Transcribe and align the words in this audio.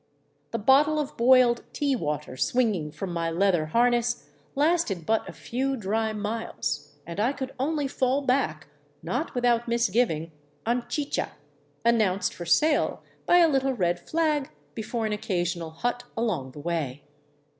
The 0.49 0.57
bottle 0.57 0.97
of 0.99 1.15
boiled" 1.15 1.63
tea 1.73 1.95
water" 1.95 2.35
swinging 2.35 2.89
from 2.91 3.13
my 3.13 3.29
leather 3.29 3.67
harness 3.67 4.31
lasted 4.55 5.05
but 5.05 5.29
a 5.29 5.31
few 5.31 5.77
dry 5.77 6.11
miles, 6.11 6.95
and 7.05 7.19
I 7.19 7.31
could 7.33 7.53
only 7.59 7.87
fall 7.87 8.23
back, 8.23 8.65
not 9.03 9.35
without 9.35 9.67
misgiving, 9.67 10.31
on 10.65 10.87
chicha, 10.89 11.33
announced 11.85 12.33
for 12.33 12.47
sale 12.47 13.03
by 13.27 13.37
a 13.37 13.47
little 13.47 13.73
red 13.73 13.99
flag 13.99 14.49
before 14.73 15.05
an 15.05 15.13
oc 15.13 15.21
casional 15.21 15.71
hut 15.71 16.05
along 16.17 16.53
the 16.53 16.59
way. 16.61 17.03